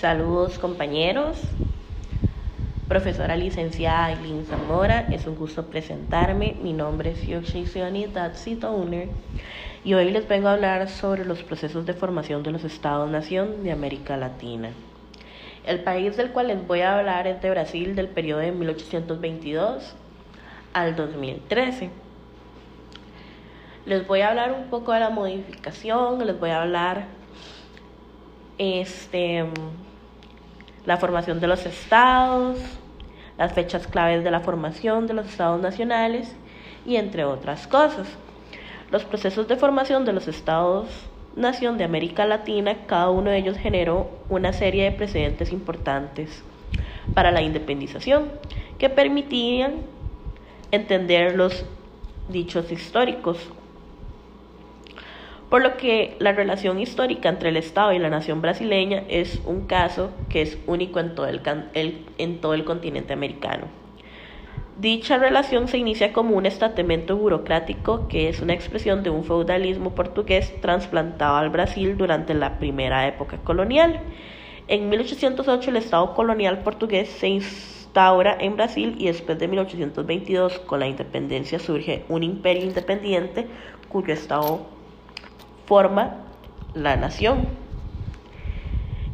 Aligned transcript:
Saludos 0.00 0.58
compañeros. 0.58 1.38
Profesora 2.86 3.34
licenciada 3.34 4.12
Eileen 4.12 4.44
Zamora, 4.44 5.08
es 5.10 5.26
un 5.26 5.36
gusto 5.36 5.64
presentarme. 5.68 6.54
Mi 6.62 6.74
nombre 6.74 7.12
es 7.12 7.26
Yoshisioni 7.26 8.04
Datsi 8.04 8.58
Owner 8.62 9.08
y 9.84 9.94
hoy 9.94 10.10
les 10.10 10.28
vengo 10.28 10.48
a 10.48 10.52
hablar 10.52 10.90
sobre 10.90 11.24
los 11.24 11.42
procesos 11.42 11.86
de 11.86 11.94
formación 11.94 12.42
de 12.42 12.50
los 12.50 12.62
Estados-Nación 12.62 13.64
de 13.64 13.72
América 13.72 14.18
Latina. 14.18 14.68
El 15.64 15.80
país 15.80 16.14
del 16.18 16.30
cual 16.30 16.48
les 16.48 16.66
voy 16.66 16.82
a 16.82 16.98
hablar 16.98 17.26
es 17.26 17.40
de 17.40 17.48
Brasil 17.48 17.96
del 17.96 18.08
periodo 18.08 18.40
de 18.40 18.52
1822 18.52 19.94
al 20.74 20.94
2013. 20.94 21.88
Les 23.86 24.06
voy 24.06 24.20
a 24.20 24.28
hablar 24.28 24.52
un 24.52 24.68
poco 24.68 24.92
de 24.92 25.00
la 25.00 25.08
modificación, 25.08 26.26
les 26.26 26.38
voy 26.38 26.50
a 26.50 26.60
hablar 26.60 27.06
este 28.58 29.44
la 30.86 30.96
formación 30.96 31.40
de 31.40 31.48
los 31.48 31.66
estados, 31.66 32.58
las 33.36 33.52
fechas 33.52 33.86
claves 33.86 34.24
de 34.24 34.30
la 34.30 34.40
formación 34.40 35.06
de 35.06 35.14
los 35.14 35.26
estados 35.26 35.60
nacionales 35.60 36.34
y 36.86 36.96
entre 36.96 37.24
otras 37.24 37.66
cosas. 37.66 38.08
Los 38.90 39.04
procesos 39.04 39.48
de 39.48 39.56
formación 39.56 40.04
de 40.04 40.12
los 40.12 40.28
estados 40.28 40.88
nación 41.36 41.76
de 41.76 41.84
América 41.84 42.24
Latina, 42.24 42.86
cada 42.86 43.10
uno 43.10 43.30
de 43.30 43.38
ellos 43.38 43.58
generó 43.58 44.08
una 44.28 44.52
serie 44.52 44.84
de 44.84 44.92
precedentes 44.92 45.52
importantes 45.52 46.42
para 47.14 47.30
la 47.30 47.42
independización 47.42 48.30
que 48.78 48.88
permitían 48.88 49.82
entender 50.70 51.36
los 51.36 51.64
dichos 52.28 52.72
históricos 52.72 53.38
por 55.48 55.62
lo 55.62 55.76
que 55.76 56.16
la 56.18 56.32
relación 56.32 56.80
histórica 56.80 57.28
entre 57.28 57.50
el 57.50 57.56
Estado 57.56 57.92
y 57.92 57.98
la 57.98 58.10
nación 58.10 58.42
brasileña 58.42 59.04
es 59.08 59.40
un 59.46 59.66
caso 59.66 60.10
que 60.28 60.42
es 60.42 60.58
único 60.66 60.98
en 60.98 61.14
todo 61.14 61.26
el, 61.26 61.40
en 62.18 62.40
todo 62.40 62.54
el 62.54 62.64
continente 62.64 63.12
americano. 63.12 63.66
Dicha 64.78 65.16
relación 65.16 65.68
se 65.68 65.78
inicia 65.78 66.12
como 66.12 66.36
un 66.36 66.44
estatamento 66.44 67.16
burocrático 67.16 68.08
que 68.08 68.28
es 68.28 68.40
una 68.40 68.52
expresión 68.52 69.02
de 69.02 69.08
un 69.08 69.24
feudalismo 69.24 69.94
portugués 69.94 70.52
trasplantado 70.60 71.36
al 71.36 71.48
Brasil 71.48 71.96
durante 71.96 72.34
la 72.34 72.58
primera 72.58 73.06
época 73.06 73.38
colonial. 73.38 74.00
En 74.68 74.90
1808 74.90 75.70
el 75.70 75.76
Estado 75.76 76.12
colonial 76.12 76.58
portugués 76.58 77.08
se 77.08 77.28
instaura 77.28 78.36
en 78.38 78.56
Brasil 78.56 78.96
y 78.98 79.06
después 79.06 79.38
de 79.38 79.48
1822 79.48 80.58
con 80.58 80.80
la 80.80 80.88
independencia 80.88 81.58
surge 81.58 82.04
un 82.10 82.22
imperio 82.22 82.64
independiente 82.64 83.46
cuyo 83.88 84.12
Estado 84.12 84.75
forma 85.66 86.16
la 86.74 86.96
nación. 86.96 87.48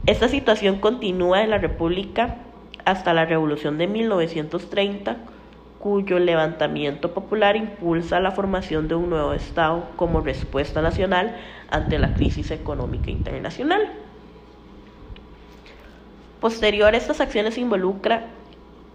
Esta 0.06 0.28
situación 0.28 0.78
continúa 0.78 1.42
en 1.42 1.50
la 1.50 1.58
República 1.58 2.36
hasta 2.84 3.14
la 3.14 3.24
Revolución 3.24 3.78
de 3.78 3.86
1930, 3.86 5.16
cuyo 5.78 6.18
levantamiento 6.18 7.12
popular 7.12 7.56
impulsa 7.56 8.20
la 8.20 8.32
formación 8.32 8.88
de 8.88 8.94
un 8.94 9.10
nuevo 9.10 9.32
Estado 9.32 9.88
como 9.96 10.20
respuesta 10.20 10.82
nacional 10.82 11.36
ante 11.70 11.98
la 11.98 12.14
crisis 12.14 12.50
económica 12.50 13.10
internacional. 13.10 13.92
Posterior 16.40 16.92
a 16.92 16.96
estas 16.96 17.20
acciones 17.20 17.56
involucra 17.56 18.26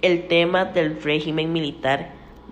el 0.02 0.28
tema 0.28 0.66
del 0.66 1.02
régimen 1.02 1.52
militar 1.54 2.10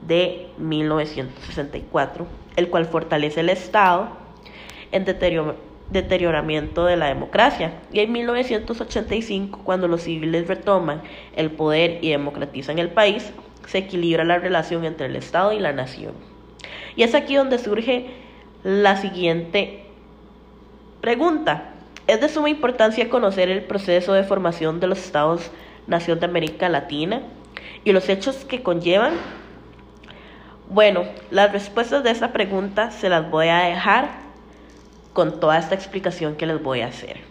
de 0.07 0.47
1964, 0.57 2.25
el 2.55 2.69
cual 2.69 2.85
fortalece 2.85 3.41
el 3.41 3.49
Estado 3.49 4.24
en 4.95 5.03
deterioramiento 5.91 6.85
de 6.85 6.95
la 6.95 7.07
democracia. 7.07 7.73
Y 7.91 7.99
en 7.99 8.13
1985, 8.13 9.59
cuando 9.65 9.89
los 9.89 10.03
civiles 10.03 10.47
retoman 10.47 11.01
el 11.35 11.51
poder 11.51 11.99
y 12.01 12.11
democratizan 12.11 12.79
el 12.79 12.89
país, 12.89 13.33
se 13.67 13.79
equilibra 13.79 14.23
la 14.23 14.39
relación 14.39 14.85
entre 14.85 15.07
el 15.07 15.17
Estado 15.17 15.51
y 15.51 15.59
la 15.59 15.73
nación. 15.73 16.13
Y 16.95 17.03
es 17.03 17.13
aquí 17.13 17.35
donde 17.35 17.59
surge 17.59 18.05
la 18.63 18.95
siguiente 18.95 19.83
pregunta. 21.01 21.73
Es 22.07 22.21
de 22.21 22.29
suma 22.29 22.49
importancia 22.49 23.09
conocer 23.09 23.49
el 23.49 23.63
proceso 23.63 24.13
de 24.13 24.23
formación 24.23 24.79
de 24.79 24.87
los 24.87 24.99
Estados-Nación 24.99 26.21
de 26.21 26.25
América 26.25 26.69
Latina 26.69 27.21
y 27.83 27.91
los 27.91 28.07
hechos 28.07 28.45
que 28.45 28.63
conllevan. 28.63 29.13
Bueno, 30.69 31.03
las 31.31 31.51
respuestas 31.51 32.01
de 32.03 32.11
esa 32.11 32.31
pregunta 32.31 32.91
se 32.91 33.09
las 33.09 33.29
voy 33.29 33.49
a 33.49 33.57
dejar 33.65 34.24
con 35.15 35.39
toda 35.39 35.57
esta 35.57 35.75
explicación 35.75 36.35
que 36.35 36.45
les 36.45 36.61
voy 36.61 36.81
a 36.81 36.87
hacer. 36.87 37.21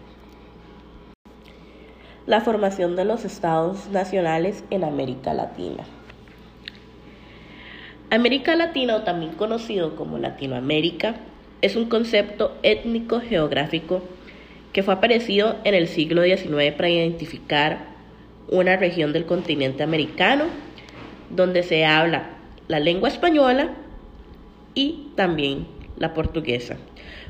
La 2.27 2.41
formación 2.41 2.97
de 2.97 3.05
los 3.05 3.27
estados 3.27 3.89
nacionales 3.91 4.65
en 4.71 4.85
América 4.85 5.35
Latina. 5.35 5.85
América 8.09 8.57
Latina, 8.57 8.97
o 8.97 9.03
también 9.03 9.33
conocido 9.33 9.97
como 9.97 10.17
Latinoamérica, 10.17 11.17
es 11.61 11.77
un 11.77 11.91
concepto 11.91 12.57
étnico 12.63 13.21
geográfico 13.21 14.01
que 14.73 14.83
fue 14.83 14.95
aparecido 14.95 15.57
en 15.65 15.75
el 15.75 15.87
siglo 15.87 16.23
XIX 16.23 16.73
para 16.73 16.89
identificar 16.89 17.85
una 18.49 18.79
región 18.79 19.13
del 19.13 19.27
continente 19.27 19.83
americano 19.83 20.45
donde 21.29 21.63
se 21.63 21.85
habla 21.85 22.31
la 22.67 22.81
lengua 22.81 23.11
española 23.11 23.75
y 24.75 25.11
también 25.17 25.67
la 25.99 26.15
portuguesa 26.15 26.79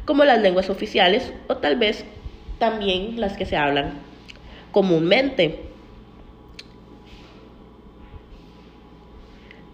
como 0.04 0.24
las 0.24 0.40
lenguas 0.40 0.70
oficiales 0.70 1.32
o 1.48 1.56
tal 1.56 1.76
vez 1.76 2.04
también 2.58 3.20
las 3.20 3.36
que 3.36 3.46
se 3.46 3.56
hablan 3.56 3.94
comúnmente. 4.72 5.60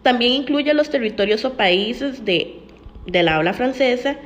También 0.03 0.33
incluye 0.33 0.73
los 0.75 0.91
territorios 0.91 1.45
o 1.45 1.55
países 1.55 2.25
de, 2.25 2.61
la 3.07 3.37
habla 3.37 3.53
francesa 3.53 4.17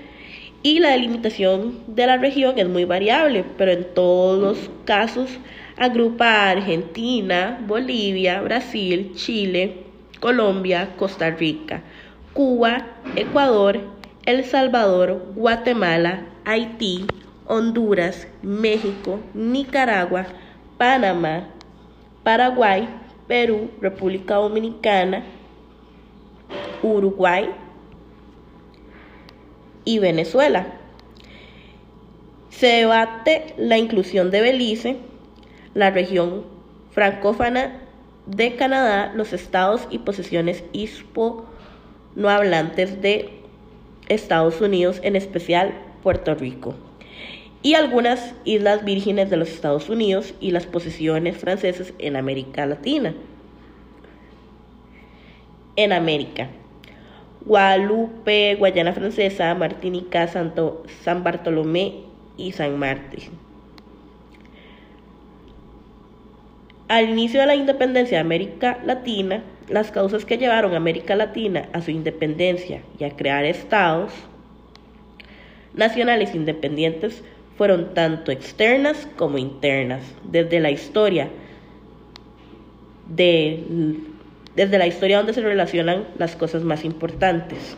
y 0.63 0.79
la 0.79 0.91
delimitación 0.91 1.81
de 1.87 2.07
la 2.07 2.17
región 2.17 2.59
es 2.59 2.69
muy 2.69 2.85
variable, 2.85 3.45
pero 3.59 3.73
en 3.73 3.85
todos 3.93 4.41
los 4.41 4.71
casos 4.85 5.31
agrupa 5.77 6.51
Argentina, 6.51 7.61
Bolivia, 7.67 8.41
Brasil, 8.41 9.13
Chile, 9.15 9.79
Colombia, 10.21 10.91
Costa 10.97 11.31
Rica, 11.31 11.83
Cuba, 12.33 12.87
Ecuador, 13.17 13.81
el 14.27 14.45
Salvador, 14.45 15.33
Guatemala, 15.35 16.27
Haití, 16.47 17.07
Honduras, 17.47 18.27
México, 18.43 19.21
Nicaragua, 19.35 20.25
Panamá, 20.79 21.49
Paraguay, 22.23 22.89
Perú, 23.29 23.71
República 23.83 24.37
Dominicana, 24.37 25.25
Uruguay 26.83 27.51
y 29.85 29.99
Venezuela. 29.99 30.69
Se 32.49 32.69
debate 32.69 33.53
la 33.59 33.77
inclusión 33.77 34.31
de 34.31 34.41
Belice, 34.41 34.97
la 35.75 35.91
región 35.91 36.47
francófona 36.93 37.83
de 38.25 38.57
Canadá, 38.57 39.13
los 39.15 39.35
estados 39.35 39.87
y 39.91 39.99
posesiones 39.99 40.65
hispanohablantes 40.73 43.03
de 43.03 43.44
Estados 44.09 44.61
Unidos, 44.61 45.01
en 45.03 45.17
especial 45.17 45.75
Puerto 46.03 46.35
Rico, 46.35 46.75
y 47.63 47.75
algunas 47.75 48.35
islas 48.45 48.85
vírgenes 48.85 49.31
de 49.31 49.39
los 49.39 49.49
Estados 49.49 49.89
Unidos 49.89 50.35
y 50.41 50.51
las 50.51 50.67
posesiones 50.67 51.37
francesas 51.39 51.95
en 51.99 52.17
América 52.17 52.67
Latina. 52.67 53.15
En 55.77 55.93
América, 55.93 56.49
Guadalupe, 57.45 58.55
Guayana 58.57 58.93
Francesa, 58.93 59.55
Martinica, 59.55 60.29
Santo, 60.29 60.85
San 61.03 61.25
Bartolomé 61.25 62.05
y 62.37 62.53
San 62.53 62.79
Martín. 62.79 63.31
Al 66.89 67.09
inicio 67.09 67.41
de 67.41 67.47
la 67.47 67.55
independencia 67.55 68.19
de 68.19 68.21
América 68.21 68.79
Latina, 68.85 69.43
las 69.69 69.91
causas 69.91 70.25
que 70.25 70.39
llevaron 70.39 70.75
a 70.75 70.77
América 70.77 71.17
Latina 71.17 71.69
a 71.73 71.81
su 71.81 71.91
independencia 71.91 72.83
y 72.99 73.05
a 73.05 73.17
crear 73.17 73.45
estados 73.45 74.13
nacionales 75.75 76.35
independientes 76.35 77.23
fueron 77.57 77.95
tanto 77.95 78.31
externas 78.31 79.09
como 79.17 79.39
internas. 79.39 80.03
Desde 80.25 80.61
la 80.61 80.71
historia 80.71 81.31
desde 83.07 84.79
la 84.79 84.87
historia 84.87 85.19
donde 85.19 85.35
se 85.35 85.43
relacionan 85.43 86.07
las 86.17 86.37
cosas 86.37 86.63
más 86.63 86.85
importantes. 86.85 87.77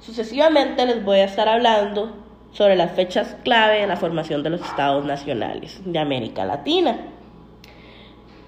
Sucesivamente 0.00 0.84
les 0.84 1.02
voy 1.04 1.18
a 1.18 1.24
estar 1.24 1.48
hablando 1.48 2.12
sobre 2.52 2.76
las 2.76 2.92
fechas 2.92 3.36
clave 3.44 3.82
en 3.82 3.88
la 3.88 3.96
formación 3.96 4.42
de 4.42 4.50
los 4.50 4.60
estados 4.60 5.04
nacionales 5.04 5.80
de 5.84 5.98
América 5.98 6.44
Latina 6.44 6.98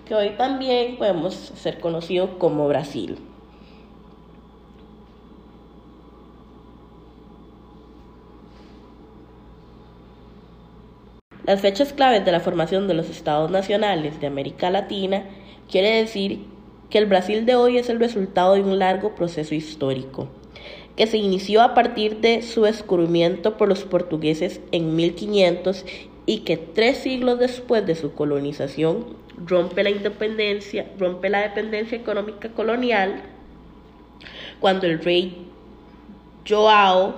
que 0.07 0.15
hoy 0.15 0.31
también 0.31 0.97
podemos 0.97 1.35
ser 1.35 1.81
conocido 1.81 2.39
como 2.39 2.69
Brasil. 2.69 3.19
Las 11.47 11.61
fechas 11.61 11.93
claves 11.93 12.25
de 12.25 12.33
la 12.33 12.41
formación 12.41 12.89
de 12.89 12.95
los 12.95 13.11
estados 13.11 13.51
nacionales 13.51 14.19
de 14.19 14.27
América 14.27 14.71
Latina 14.71 15.25
quiere 15.71 15.97
decir 15.97 16.47
que 16.89 16.99
el 16.99 17.07
Brasil 17.07 17.45
de 17.45 17.55
hoy 17.55 17.77
es 17.77 17.91
el 17.91 17.99
resultado 17.99 18.55
de 18.55 18.63
un 18.63 18.79
largo 18.79 19.15
proceso 19.15 19.55
histórico 19.55 20.29
que 20.97 21.07
se 21.07 21.19
inició 21.19 21.63
a 21.63 21.75
partir 21.75 22.21
de 22.21 22.43
su 22.43 22.63
descubrimiento 22.63 23.57
por 23.57 23.69
los 23.69 23.85
portugueses 23.85 24.61
en 24.71 24.95
1500 24.95 25.85
y 26.27 26.39
que 26.39 26.57
tres 26.57 26.99
siglos 26.99 27.39
después 27.39 27.87
de 27.87 27.95
su 27.95 28.15
colonización 28.15 29.17
rompe 29.37 29.83
la 29.83 29.91
independencia, 29.91 30.87
rompe 30.99 31.29
la 31.29 31.43
dependencia 31.43 31.99
económica 31.99 32.49
colonial 32.51 33.23
cuando 34.61 34.87
el 34.87 35.01
rey 35.01 35.49
Joao 36.49 37.15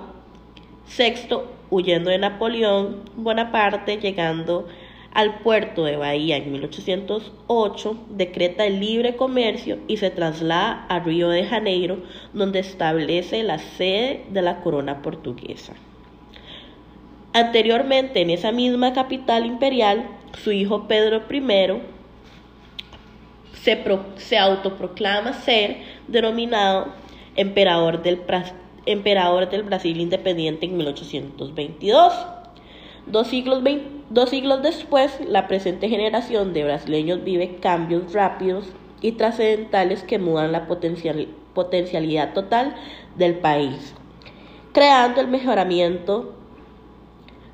VI, 0.97 1.39
huyendo 1.69 2.09
de 2.09 2.17
Napoleón 2.17 3.03
Bonaparte, 3.15 3.97
llegando 3.97 4.67
al 5.13 5.39
puerto 5.39 5.83
de 5.83 5.97
Bahía 5.97 6.37
en 6.37 6.51
1808, 6.51 7.97
decreta 8.09 8.65
el 8.65 8.79
libre 8.79 9.15
comercio 9.15 9.79
y 9.87 9.97
se 9.97 10.11
traslada 10.11 10.85
a 10.89 10.99
Río 10.99 11.29
de 11.29 11.45
Janeiro, 11.45 11.97
donde 12.33 12.59
establece 12.59 13.43
la 13.43 13.57
sede 13.57 14.25
de 14.29 14.41
la 14.41 14.61
corona 14.61 15.01
portuguesa. 15.01 15.73
Anteriormente, 17.37 18.21
en 18.21 18.31
esa 18.31 18.51
misma 18.51 18.93
capital 18.93 19.45
imperial, 19.45 20.09
su 20.43 20.51
hijo 20.51 20.87
Pedro 20.87 21.21
I 21.29 21.43
se, 23.53 24.37
autoproclama 24.39 25.33
ser 25.33 25.77
denominado 26.07 26.87
emperador 27.35 28.01
del, 28.01 28.23
Brasil 29.63 30.01
independiente 30.01 30.65
en 30.65 30.77
1822. 30.77 32.13
Dos 33.05 33.27
siglos, 33.27 33.63
dos 34.09 34.31
siglos 34.31 34.63
después, 34.63 35.19
la 35.27 35.47
presente 35.47 35.89
generación 35.89 36.53
de 36.53 36.63
brasileños 36.63 37.23
vive 37.23 37.57
cambios 37.57 38.13
rápidos 38.13 38.65
y 38.99 39.11
trascendentales 39.11 40.01
que 40.01 40.17
mudan 40.17 40.51
la 40.51 40.65
potencialidad 40.65 42.33
total 42.33 42.73
del 43.15 43.35
país, 43.35 43.93
creando 44.73 45.21
el 45.21 45.27
mejoramiento 45.27 46.33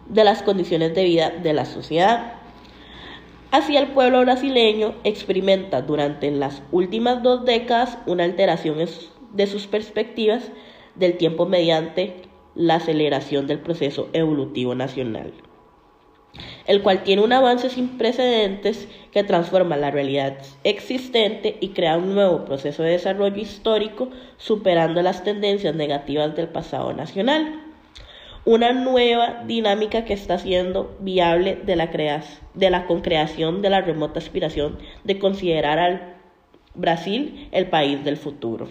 de 0.07 0.23
las 0.23 0.43
condiciones 0.43 0.93
de 0.95 1.03
vida 1.03 1.29
de 1.29 1.53
la 1.53 1.65
sociedad. 1.65 2.33
Así 3.51 3.77
el 3.77 3.89
pueblo 3.89 4.21
brasileño 4.21 4.95
experimenta 5.03 5.81
durante 5.81 6.31
las 6.31 6.63
últimas 6.71 7.21
dos 7.21 7.45
décadas 7.45 7.99
una 8.07 8.23
alteración 8.23 8.77
de 9.31 9.47
sus 9.47 9.67
perspectivas 9.67 10.51
del 10.95 11.17
tiempo 11.17 11.45
mediante 11.45 12.15
la 12.55 12.75
aceleración 12.75 13.47
del 13.47 13.59
proceso 13.59 14.09
evolutivo 14.13 14.75
nacional, 14.75 15.33
el 16.65 16.81
cual 16.81 17.03
tiene 17.03 17.23
un 17.23 17.33
avance 17.33 17.69
sin 17.69 17.97
precedentes 17.97 18.87
que 19.11 19.23
transforma 19.23 19.77
la 19.77 19.91
realidad 19.91 20.37
existente 20.63 21.57
y 21.61 21.69
crea 21.69 21.97
un 21.97 22.15
nuevo 22.15 22.45
proceso 22.45 22.83
de 22.83 22.91
desarrollo 22.91 23.41
histórico 23.41 24.09
superando 24.37 25.01
las 25.01 25.23
tendencias 25.23 25.75
negativas 25.75 26.35
del 26.35 26.47
pasado 26.47 26.93
nacional 26.93 27.62
una 28.45 28.73
nueva 28.73 29.43
dinámica 29.45 30.05
que 30.05 30.13
está 30.13 30.37
siendo 30.37 30.95
viable 30.99 31.55
de 31.55 31.75
la, 31.75 31.89
de 32.53 32.69
la 32.69 32.85
concreación 32.85 33.61
de 33.61 33.69
la 33.69 33.81
remota 33.81 34.19
aspiración 34.19 34.77
de 35.03 35.19
considerar 35.19 35.79
al 35.79 36.15
Brasil 36.75 37.47
el 37.51 37.67
país 37.67 38.03
del 38.03 38.17
futuro. 38.17 38.67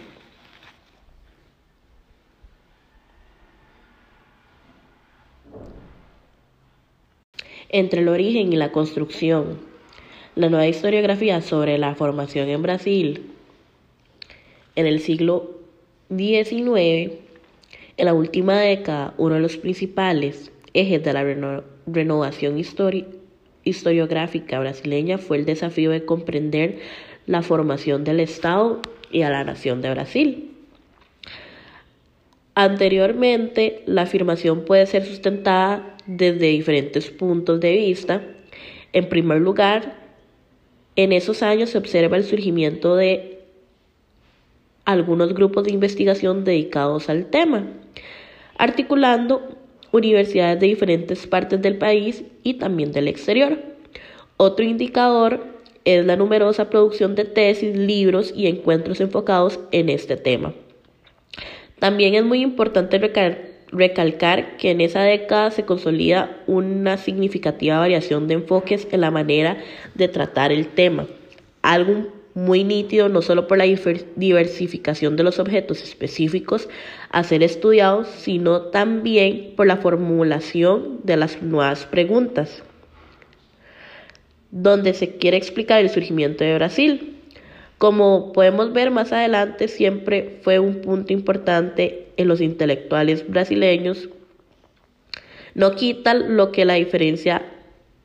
Entre 7.71 8.03
el 8.03 8.09
origen 8.09 8.53
y 8.53 8.57
la 8.57 8.71
construcción, 8.71 9.61
la 10.35 10.51
nueva 10.51 10.67
historiografía 10.67 11.41
sobre 11.41 11.79
la 11.79 11.95
formación 11.95 12.51
en 12.51 12.61
Brasil 12.61 13.31
en 14.77 14.87
el 14.87 15.01
siglo 15.01 15.51
XIX 16.15 17.32
en 17.97 18.07
la 18.07 18.15
última 18.15 18.59
década, 18.59 19.15
uno 19.19 19.35
de 19.35 19.41
los 19.41 19.57
principales 19.57 20.51
ejes 20.75 21.03
de 21.03 21.13
la 21.13 21.63
renovación 21.87 22.59
historiográfica 23.65 24.59
brasileña 24.59 25.19
fue 25.19 25.37
el 25.39 25.45
desafío 25.45 25.91
de 25.91 26.05
comprender 26.05 26.79
la 27.27 27.43
formación 27.43 28.05
del 28.05 28.21
Estado 28.21 28.81
y 29.11 29.23
a 29.23 29.31
la 29.31 29.45
nación 29.45 29.83
de 29.83 29.91
Brasil. 29.91 30.49
Anteriormente, 32.55 33.83
la 33.87 34.03
afirmación 34.03 34.65
puede 34.65 34.87
ser 34.87 35.05
sustentada 35.05 35.97
desde 36.07 36.49
diferentes 36.49 37.11
puntos 37.11 37.61
de 37.61 37.73
vista. 37.73 38.23
En 38.93 39.09
primer 39.09 39.41
lugar, 39.41 39.97
en 40.97 41.13
esos 41.13 41.43
años 41.43 41.71
se 41.71 41.79
observa 41.79 42.17
el 42.17 42.25
surgimiento 42.25 42.97
de 42.97 43.42
algunos 44.85 45.35
grupos 45.35 45.65
de 45.65 45.73
investigación 45.73 46.45
dedicados 46.45 47.09
al 47.09 47.27
tema, 47.27 47.67
articulando 48.59 49.43
universidades 49.93 50.59
de 50.61 50.67
diferentes 50.67 51.27
partes 51.27 51.61
del 51.63 51.79
país 51.79 52.25
y 52.43 52.55
también 52.55 52.93
del 52.93 53.09
exterior. 53.09 53.59
Otro 54.37 54.65
indicador 54.65 55.47
es 55.85 56.05
la 56.07 56.17
numerosa 56.17 56.71
producción 56.71 57.15
de 57.15 57.25
tesis, 57.25 57.77
libros 57.77 58.33
y 58.35 58.47
encuentros 58.47 59.01
enfocados 59.01 59.61
en 59.71 59.89
este 59.89 60.17
tema. 60.17 60.55
También 61.79 62.15
es 62.15 62.25
muy 62.25 62.41
importante 62.41 62.99
recalcar 63.73 64.57
que 64.57 64.71
en 64.71 64.81
esa 64.81 65.03
década 65.03 65.51
se 65.51 65.65
consolida 65.65 66.43
una 66.47 66.97
significativa 66.97 67.79
variación 67.79 68.29
de 68.29 68.35
enfoques 68.35 68.87
en 68.93 69.01
la 69.01 69.11
manera 69.11 69.59
de 69.95 70.09
tratar 70.09 70.53
el 70.53 70.69
tema, 70.69 71.07
muy 72.35 72.65
nítido 72.65 73.09
no 73.09 73.23
solo 73.23 73.47
por 73.47 73.59
la 73.59 73.65
diversificación 73.65 75.17
de 75.17 75.23
los 75.23 75.39
objetos 75.39 75.83
específicos 75.83 76.69
a 77.11 77.25
ser 77.25 77.43
estudiados, 77.43 78.09
sino 78.09 78.63
también 78.63 79.53
por 79.57 79.67
la 79.67 79.77
formulación 79.77 81.01
de 81.05 81.17
las 81.17 81.43
nuevas 81.43 81.85
preguntas, 81.87 82.63
donde 84.51 84.95
se 84.95 85.17
quiere 85.17 85.37
explicar 85.37 85.81
el 85.81 85.91
surgimiento 85.91 86.45
de 86.45 86.55
Brasil. 86.55 87.19
Como 87.79 88.33
podemos 88.33 88.73
ver 88.73 88.91
más 88.91 89.13
adelante, 89.13 89.69
siempre 89.69 90.39
fue 90.43 90.59
un 90.59 90.81
punto 90.81 91.13
importante 91.13 92.07
en 92.17 92.29
los 92.29 92.41
intelectuales 92.41 93.29
brasileños. 93.29 94.09
No 95.55 95.75
quita 95.75 96.15
lo 96.15 96.53
que 96.53 96.65
la 96.65 96.75
diferencia, 96.75 97.43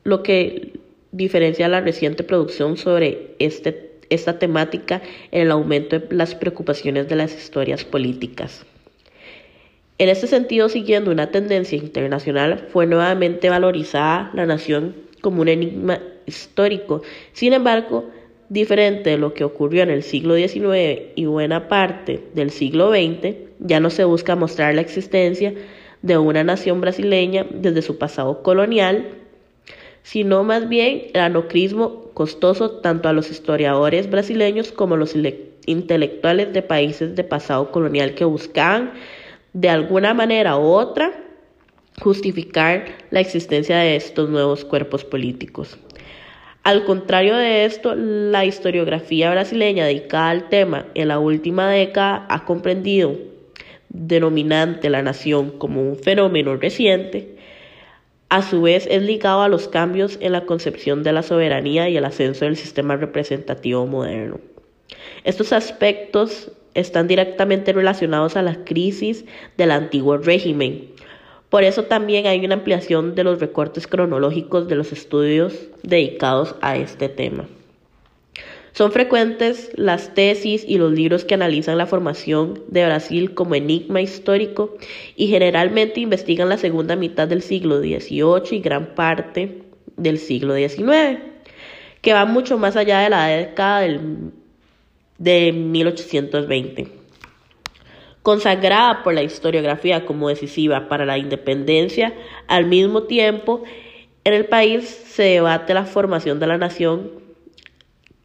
lo 0.04 0.22
que 0.22 0.72
diferencia 1.12 1.68
la 1.68 1.80
reciente 1.80 2.24
producción 2.24 2.76
sobre 2.76 3.34
este 3.38 3.72
tema 3.72 3.87
esta 4.10 4.38
temática 4.38 5.02
en 5.30 5.42
el 5.42 5.50
aumento 5.50 5.98
de 5.98 6.14
las 6.14 6.34
preocupaciones 6.34 7.08
de 7.08 7.16
las 7.16 7.34
historias 7.34 7.84
políticas. 7.84 8.64
En 9.98 10.08
este 10.08 10.28
sentido, 10.28 10.68
siguiendo 10.68 11.10
una 11.10 11.30
tendencia 11.30 11.76
internacional, 11.76 12.68
fue 12.72 12.86
nuevamente 12.86 13.50
valorizada 13.50 14.30
la 14.32 14.46
nación 14.46 14.94
como 15.20 15.42
un 15.42 15.48
enigma 15.48 16.00
histórico. 16.26 17.02
Sin 17.32 17.52
embargo, 17.52 18.08
diferente 18.48 19.10
de 19.10 19.18
lo 19.18 19.34
que 19.34 19.44
ocurrió 19.44 19.82
en 19.82 19.90
el 19.90 20.02
siglo 20.02 20.36
XIX 20.36 21.12
y 21.16 21.26
buena 21.26 21.68
parte 21.68 22.22
del 22.34 22.50
siglo 22.50 22.90
XX, 22.90 23.34
ya 23.58 23.80
no 23.80 23.90
se 23.90 24.04
busca 24.04 24.36
mostrar 24.36 24.74
la 24.74 24.80
existencia 24.80 25.52
de 26.02 26.16
una 26.16 26.44
nación 26.44 26.80
brasileña 26.80 27.46
desde 27.50 27.82
su 27.82 27.98
pasado 27.98 28.42
colonial, 28.42 29.08
sino 30.10 30.42
más 30.42 30.70
bien 30.70 31.08
el 31.12 31.20
anocrismo 31.20 32.10
costoso 32.14 32.70
tanto 32.80 33.10
a 33.10 33.12
los 33.12 33.30
historiadores 33.30 34.08
brasileños 34.08 34.72
como 34.72 34.94
a 34.94 34.96
los 34.96 35.14
intelectuales 35.66 36.50
de 36.54 36.62
países 36.62 37.14
de 37.14 37.24
pasado 37.24 37.70
colonial 37.70 38.14
que 38.14 38.24
buscaban 38.24 38.94
de 39.52 39.68
alguna 39.68 40.14
manera 40.14 40.56
u 40.56 40.62
otra 40.62 41.12
justificar 42.00 42.86
la 43.10 43.20
existencia 43.20 43.76
de 43.76 43.96
estos 43.96 44.30
nuevos 44.30 44.64
cuerpos 44.64 45.04
políticos. 45.04 45.78
Al 46.62 46.86
contrario 46.86 47.36
de 47.36 47.66
esto, 47.66 47.94
la 47.94 48.46
historiografía 48.46 49.30
brasileña 49.30 49.84
dedicada 49.84 50.30
al 50.30 50.48
tema 50.48 50.86
en 50.94 51.08
la 51.08 51.18
última 51.18 51.68
década 51.68 52.24
ha 52.30 52.46
comprendido 52.46 53.14
denominante 53.90 54.88
la 54.88 55.02
nación 55.02 55.50
como 55.58 55.82
un 55.82 55.96
fenómeno 55.96 56.56
reciente 56.56 57.37
a 58.28 58.42
su 58.42 58.62
vez 58.62 58.86
es 58.90 59.02
ligado 59.02 59.42
a 59.42 59.48
los 59.48 59.68
cambios 59.68 60.18
en 60.20 60.32
la 60.32 60.44
concepción 60.44 61.02
de 61.02 61.12
la 61.12 61.22
soberanía 61.22 61.88
y 61.88 61.96
el 61.96 62.04
ascenso 62.04 62.44
del 62.44 62.56
sistema 62.56 62.96
representativo 62.96 63.86
moderno. 63.86 64.38
Estos 65.24 65.52
aspectos 65.52 66.52
están 66.74 67.08
directamente 67.08 67.72
relacionados 67.72 68.36
a 68.36 68.42
la 68.42 68.64
crisis 68.64 69.24
del 69.56 69.70
antiguo 69.70 70.18
régimen. 70.18 70.90
Por 71.48 71.64
eso 71.64 71.84
también 71.84 72.26
hay 72.26 72.44
una 72.44 72.56
ampliación 72.56 73.14
de 73.14 73.24
los 73.24 73.40
recortes 73.40 73.86
cronológicos 73.86 74.68
de 74.68 74.76
los 74.76 74.92
estudios 74.92 75.54
dedicados 75.82 76.54
a 76.60 76.76
este 76.76 77.08
tema. 77.08 77.48
Son 78.78 78.92
frecuentes 78.92 79.72
las 79.74 80.14
tesis 80.14 80.64
y 80.64 80.78
los 80.78 80.92
libros 80.92 81.24
que 81.24 81.34
analizan 81.34 81.78
la 81.78 81.86
formación 81.86 82.62
de 82.68 82.84
Brasil 82.84 83.34
como 83.34 83.56
enigma 83.56 84.00
histórico 84.00 84.76
y 85.16 85.26
generalmente 85.26 85.98
investigan 85.98 86.48
la 86.48 86.58
segunda 86.58 86.94
mitad 86.94 87.26
del 87.26 87.42
siglo 87.42 87.80
XVIII 87.80 88.56
y 88.56 88.60
gran 88.60 88.94
parte 88.94 89.62
del 89.96 90.18
siglo 90.18 90.54
XIX, 90.54 91.18
que 92.02 92.12
va 92.12 92.24
mucho 92.24 92.56
más 92.56 92.76
allá 92.76 93.00
de 93.00 93.10
la 93.10 93.26
década 93.26 93.80
del, 93.80 94.30
de 95.18 95.50
1820. 95.50 96.86
Consagrada 98.22 99.02
por 99.02 99.12
la 99.12 99.24
historiografía 99.24 100.06
como 100.06 100.28
decisiva 100.28 100.88
para 100.88 101.04
la 101.04 101.18
independencia, 101.18 102.14
al 102.46 102.66
mismo 102.66 103.02
tiempo 103.02 103.64
en 104.22 104.34
el 104.34 104.44
país 104.44 104.84
se 104.86 105.24
debate 105.24 105.74
la 105.74 105.84
formación 105.84 106.38
de 106.38 106.46
la 106.46 106.58
nación 106.58 107.26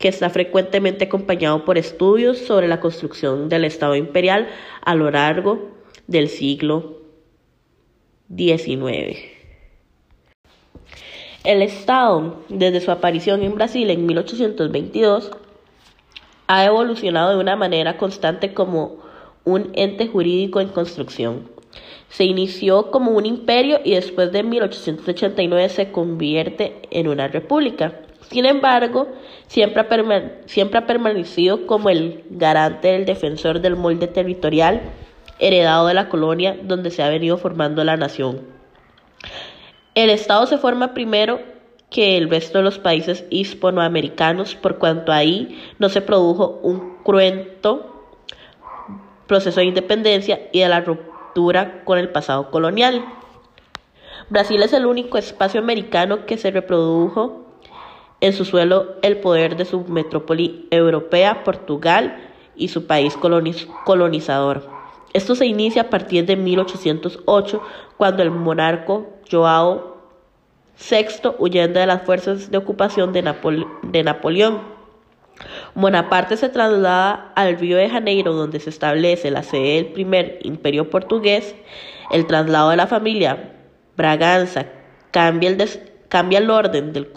que 0.04 0.10
está 0.10 0.30
frecuentemente 0.30 1.06
acompañado 1.06 1.64
por 1.64 1.78
estudios 1.78 2.38
sobre 2.38 2.68
la 2.68 2.82
construcción 2.82 3.48
del 3.48 3.64
Estado 3.64 3.96
imperial 3.96 4.50
a 4.84 4.96
lo 4.96 5.10
largo 5.10 5.70
del 6.08 6.28
siglo 6.28 6.98
XIX. 8.28 9.18
El 11.46 11.62
Estado, 11.62 12.44
desde 12.50 12.82
su 12.82 12.92
aparición 12.92 13.44
en 13.44 13.56
Brasil 13.56 13.90
en 13.90 14.06
1822, 14.06 15.32
ha 16.48 16.66
evolucionado 16.66 17.30
de 17.30 17.38
una 17.38 17.56
manera 17.56 17.96
constante 17.96 18.54
como 18.54 18.98
un 19.46 19.72
ente 19.74 20.08
jurídico 20.08 20.60
en 20.60 20.68
construcción. 20.68 21.48
Se 22.10 22.26
inició 22.26 22.92
como 22.92 23.12
un 23.12 23.26
imperio 23.26 23.80
y 23.86 23.92
después 23.92 24.34
de 24.34 24.44
1889 24.44 25.70
se 25.70 25.94
convierte 25.94 26.82
en 26.92 27.08
una 27.08 27.30
república. 27.30 28.02
Sin 28.30 28.46
embargo, 28.46 29.08
siempre 29.48 29.82
ha, 29.82 30.86
permanecido 30.88 31.68
como 31.68 31.90
el 31.90 32.24
garante 32.30 32.90
del 32.90 33.06
defensor 33.06 33.60
del 33.60 33.76
molde 33.76 34.08
territorial 34.08 34.82
heredado 35.40 35.88
de 35.88 35.94
la 35.94 36.10
colonia 36.10 36.58
donde 36.64 36.92
se 36.92 37.04
ha 37.04 37.10
venido 37.10 37.38
formando 37.38 37.84
la 37.84 37.98
nación. 37.98 38.42
El 39.96 40.10
Estado 40.10 40.48
se 40.48 40.58
forma 40.58 40.94
primero 40.94 41.40
que 41.90 42.18
el 42.18 42.30
resto 42.30 42.58
de 42.58 42.64
los 42.64 42.80
países 42.80 43.26
hispanoamericanos, 43.30 44.56
por 44.56 44.80
cuanto 44.80 45.12
ahí 45.12 45.62
no 45.78 45.90
se 45.90 46.02
produjo 46.02 46.60
un 46.64 46.98
cruento 47.04 48.10
proceso 49.28 49.60
de 49.60 49.68
independencia 49.68 50.50
y 50.52 50.62
de 50.62 50.70
la 50.70 50.82
ruptura 50.82 51.84
con 51.84 52.00
el 52.00 52.10
pasado 52.10 52.50
colonial. 52.50 53.06
Brasil 54.30 54.62
es 54.64 54.74
el 54.74 54.86
único 54.86 55.18
espacio 55.18 55.60
americano 55.60 56.26
que 56.26 56.38
se 56.38 56.50
reprodujo 56.50 57.43
en 58.24 58.32
su 58.32 58.46
suelo 58.46 58.96
el 59.02 59.18
poder 59.18 59.58
de 59.58 59.66
su 59.66 59.82
metrópoli 59.82 60.66
europea, 60.72 61.44
Portugal 61.44 62.16
y 62.56 62.70
su 62.70 62.88
país 62.88 63.18
colonizador. 63.18 64.66
Esto 65.12 65.36
se 65.36 65.46
inicia 65.46 65.82
a 65.82 65.90
partir 65.90 66.26
de 66.26 66.38
1808, 66.38 67.62
cuando 67.98 68.24
el 68.24 68.32
monarca 68.32 69.02
Joao 69.30 69.98
VI, 70.90 71.32
huyendo 71.38 71.82
de 71.82 71.86
las 71.86 72.04
fuerzas 72.04 72.50
de 72.50 72.58
ocupación 72.58 73.12
de, 73.12 73.24
Napoleón, 74.04 74.62
Bonaparte 75.76 76.38
se 76.38 76.48
traslada 76.48 77.34
al 77.36 77.60
Río 77.60 77.76
de 77.76 77.90
Janeiro, 77.90 78.32
donde 78.32 78.62
se 78.62 78.70
establece 78.70 79.32
la 79.32 79.44
sede 79.44 79.76
del 79.76 79.88
primer 79.88 80.40
imperio 80.44 80.90
portugués. 80.90 81.56
El 82.10 82.26
traslado 82.26 82.70
de 82.70 82.78
la 82.78 82.88
familia 82.88 83.52
Braganza 83.98 84.68
cambia 85.12 85.50
el, 85.50 85.70
cambia 86.08 86.40
el 86.40 86.50
orden 86.50 86.94
del 86.94 87.10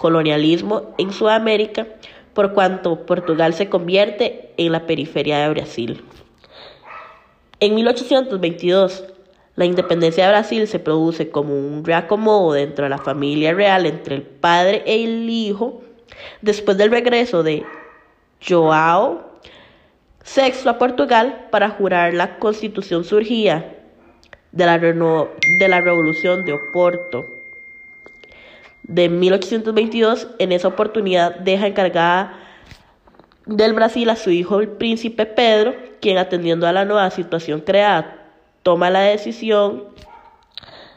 colonialismo 0.00 0.94
en 0.96 1.12
Sudamérica, 1.12 1.86
por 2.32 2.54
cuanto 2.54 3.04
Portugal 3.04 3.52
se 3.52 3.68
convierte 3.68 4.50
en 4.56 4.72
la 4.72 4.86
periferia 4.86 5.40
de 5.40 5.50
Brasil. 5.50 6.02
En 7.60 7.74
1822, 7.74 9.04
la 9.56 9.66
independencia 9.66 10.24
de 10.24 10.30
Brasil 10.30 10.66
se 10.66 10.78
produce 10.78 11.28
como 11.28 11.52
un 11.52 11.84
reacomodo 11.84 12.54
dentro 12.54 12.84
de 12.84 12.88
la 12.88 12.96
familia 12.96 13.52
real 13.52 13.84
entre 13.84 14.14
el 14.14 14.22
padre 14.22 14.82
y 14.86 15.04
el 15.04 15.28
hijo, 15.28 15.82
después 16.40 16.78
del 16.78 16.90
regreso 16.90 17.42
de 17.42 17.62
Joao 18.48 19.20
VI 20.24 20.66
a 20.66 20.78
Portugal 20.78 21.48
para 21.50 21.68
jurar 21.68 22.14
la 22.14 22.38
constitución 22.38 23.04
surgida 23.04 23.66
de 24.52 24.64
la, 24.64 24.78
de 24.78 25.68
la 25.68 25.80
Revolución 25.82 26.42
de 26.46 26.54
Oporto 26.54 27.39
de 28.90 29.08
1822. 29.08 30.28
En 30.38 30.52
esa 30.52 30.68
oportunidad 30.68 31.36
deja 31.36 31.68
encargada 31.68 32.38
del 33.46 33.72
Brasil 33.72 34.10
a 34.10 34.16
su 34.16 34.30
hijo 34.30 34.60
el 34.60 34.68
príncipe 34.68 35.26
Pedro, 35.26 35.74
quien 36.00 36.18
atendiendo 36.18 36.66
a 36.66 36.72
la 36.72 36.84
nueva 36.84 37.10
situación 37.10 37.60
creada, 37.60 38.28
toma 38.62 38.90
la 38.90 39.00
decisión 39.00 39.84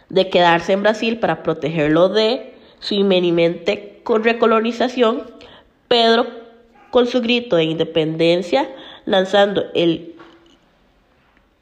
de 0.10 0.30
quedarse 0.30 0.74
en 0.74 0.84
Brasil 0.84 1.20
para 1.20 1.44
protegerlo 1.44 2.10
de 2.10 2.56
su 2.80 2.96
inminente 2.96 4.02
recolonización. 4.06 5.24
Pedro, 5.88 6.26
con 6.90 7.08
su 7.08 7.22
grito 7.22 7.56
de 7.56 7.64
independencia, 7.66 8.70
lanzando 9.06 9.64
el 9.74 10.13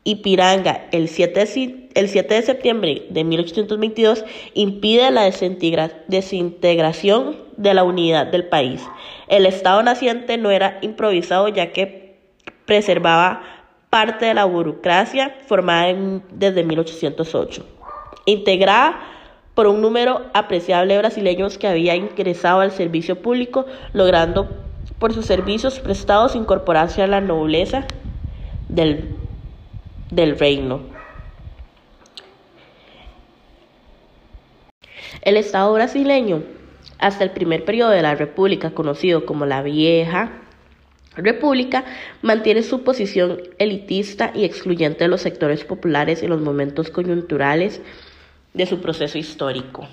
Ipiranga 0.04 0.88
el 0.92 1.08
7, 1.08 1.90
el 1.94 2.10
7 2.10 2.34
de 2.34 2.42
septiembre 2.42 3.06
de 3.10 3.24
1822, 3.24 4.26
impide 4.56 5.12
la 5.12 5.30
desintegración 6.08 7.38
de 7.58 7.74
la 7.74 7.84
unidad 7.84 8.28
del 8.28 8.46
país. 8.46 8.82
El 9.28 9.46
Estado 9.46 9.84
naciente 9.84 10.38
no 10.38 10.50
era 10.50 10.80
improvisado 10.82 11.48
ya 11.50 11.72
que 11.72 12.18
preservaba 12.66 13.44
parte 13.92 14.26
de 14.26 14.34
la 14.34 14.46
burocracia 14.46 15.36
formada 15.46 15.94
desde 16.32 16.64
1808, 16.64 17.66
integrada 18.26 19.00
por 19.54 19.68
un 19.68 19.82
número 19.82 20.22
apreciable 20.34 20.94
de 20.94 21.00
brasileños 21.00 21.58
que 21.58 21.68
había 21.68 21.96
ingresado 21.96 22.62
al 22.62 22.72
servicio 22.72 23.22
público, 23.22 23.66
logrando 23.94 24.50
por 24.98 25.14
sus 25.14 25.26
servicios 25.26 25.80
prestados 25.80 26.36
incorporarse 26.36 27.04
a 27.04 27.08
la 27.08 27.22
nobleza 27.22 27.86
del, 28.70 29.21
del 30.12 30.38
reino. 30.38 30.82
El 35.22 35.38
Estado 35.38 35.74
brasileño, 35.74 36.44
hasta 37.00 37.24
el 37.24 37.32
primer 37.32 37.66
periodo 37.66 37.92
de 37.92 38.02
la 38.02 38.16
República, 38.16 38.72
conocido 38.72 39.26
como 39.26 39.46
la 39.46 39.62
Vieja 39.62 40.32
República, 41.16 41.86
mantiene 42.22 42.64
su 42.64 42.84
posición 42.84 43.42
elitista 43.58 44.32
y 44.34 44.46
excluyente 44.46 45.04
de 45.04 45.10
los 45.10 45.22
sectores 45.22 45.64
populares 45.64 46.24
en 46.24 46.30
los 46.30 46.42
momentos 46.42 46.90
coyunturales 46.90 47.82
de 48.54 48.66
su 48.66 48.82
proceso 48.82 49.18
histórico. 49.18 49.88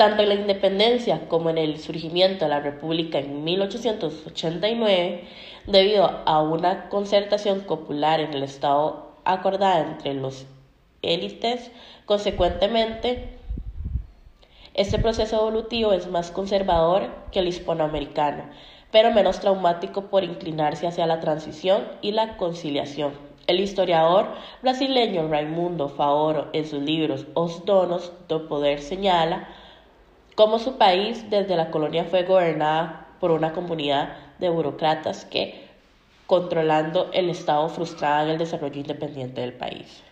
Tanto 0.00 0.22
en 0.22 0.30
la 0.30 0.34
independencia 0.34 1.28
como 1.28 1.50
en 1.50 1.58
el 1.58 1.78
surgimiento 1.78 2.46
de 2.46 2.48
la 2.48 2.60
República 2.60 3.18
en 3.18 3.44
1889, 3.44 5.24
debido 5.66 6.22
a 6.24 6.40
una 6.42 6.88
concertación 6.88 7.60
popular 7.60 8.18
en 8.18 8.32
el 8.32 8.42
Estado 8.42 9.12
acordada 9.26 9.80
entre 9.80 10.14
los 10.14 10.46
élites, 11.02 11.70
consecuentemente, 12.06 13.28
este 14.72 14.98
proceso 14.98 15.36
evolutivo 15.36 15.92
es 15.92 16.06
más 16.06 16.30
conservador 16.30 17.10
que 17.30 17.40
el 17.40 17.48
hispanoamericano, 17.48 18.44
pero 18.90 19.12
menos 19.12 19.40
traumático 19.40 20.06
por 20.06 20.24
inclinarse 20.24 20.86
hacia 20.86 21.06
la 21.06 21.20
transición 21.20 21.86
y 22.00 22.12
la 22.12 22.38
conciliación. 22.38 23.12
El 23.46 23.60
historiador 23.60 24.28
brasileño 24.62 25.28
Raimundo 25.28 25.90
Faoro 25.90 26.48
en 26.54 26.64
sus 26.64 26.80
libros 26.80 27.26
Os 27.34 27.66
Donos 27.66 28.12
do 28.28 28.48
Poder 28.48 28.80
señala 28.80 29.46
cómo 30.40 30.58
su 30.58 30.78
país 30.78 31.28
desde 31.28 31.54
la 31.54 31.70
colonia 31.70 32.06
fue 32.06 32.22
gobernada 32.22 33.08
por 33.20 33.30
una 33.30 33.52
comunidad 33.52 34.16
de 34.38 34.48
burócratas 34.48 35.26
que, 35.26 35.66
controlando 36.26 37.10
el 37.12 37.28
Estado, 37.28 37.68
frustraban 37.68 38.30
el 38.30 38.38
desarrollo 38.38 38.80
independiente 38.80 39.42
del 39.42 39.52
país. 39.52 40.02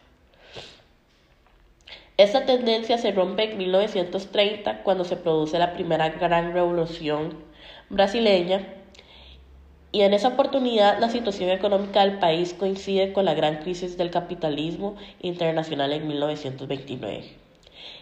Esta 2.19 2.45
tendencia 2.45 2.99
se 2.99 3.11
rompe 3.13 3.45
en 3.45 3.57
1930 3.57 4.83
cuando 4.83 5.07
se 5.07 5.17
produce 5.17 5.59
la 5.59 5.73
primera 5.73 6.11
gran 6.11 6.53
revolución 6.53 7.33
brasileña 7.89 8.67
y 9.93 10.03
en 10.03 10.13
esa 10.13 10.29
oportunidad 10.29 10.99
la 10.99 11.09
situación 11.09 11.49
económica 11.49 12.03
del 12.05 12.19
país 12.19 12.53
coincide 12.53 13.15
con 13.15 13.25
la 13.25 13.33
gran 13.33 13.63
crisis 13.63 13.97
del 13.97 14.11
capitalismo 14.11 14.97
internacional 15.23 15.91
en 15.95 16.07
1929, 16.07 17.48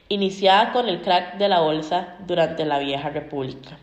iniciada 0.09 0.73
con 0.73 0.89
el 0.89 1.03
crack 1.03 1.39
de 1.39 1.49
la 1.49 1.61
bolsa 1.61 2.17
durante 2.27 2.65
la 2.65 2.79
vieja 2.79 3.09
república. 3.11 3.79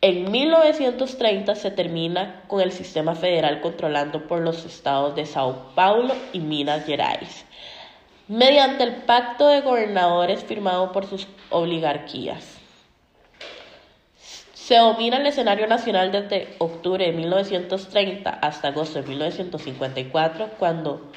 En 0.00 0.30
1930 0.30 1.54
se 1.54 1.70
termina 1.70 2.42
con 2.48 2.60
el 2.60 2.72
sistema 2.72 3.14
federal 3.14 3.60
controlando 3.60 4.26
por 4.26 4.40
los 4.40 4.64
estados 4.64 5.16
de 5.16 5.26
Sao 5.26 5.72
Paulo 5.74 6.14
y 6.32 6.40
Minas 6.40 6.84
Gerais 6.84 7.46
mediante 8.28 8.82
el 8.82 8.96
pacto 9.02 9.46
de 9.48 9.60
gobernadores 9.60 10.42
firmado 10.44 10.92
por 10.92 11.06
sus 11.06 11.26
oligarquías. 11.50 12.56
Se 14.54 14.76
domina 14.76 15.18
el 15.18 15.26
escenario 15.26 15.68
nacional 15.68 16.10
desde 16.10 16.56
octubre 16.58 17.06
de 17.06 17.12
1930 17.12 18.30
hasta 18.30 18.68
agosto 18.68 19.00
de 19.00 19.08
1954, 19.08 20.50
cuando 20.58 21.12